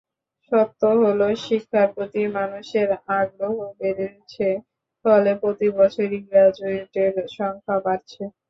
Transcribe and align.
সত্য 0.51 0.81
হলো, 1.01 1.27
শিক্ষার 1.45 1.87
প্রতি 1.95 2.21
মানুষের 2.37 2.89
আগ্রহ 3.17 3.51
বেড়েছে, 3.79 4.47
ফলে 5.05 5.31
প্রতিবছরই 5.41 6.19
গ্র্যাজুয়েটের 6.27 7.13
সংখ্যা 7.37 7.75
বাড়ছে। 7.85 8.23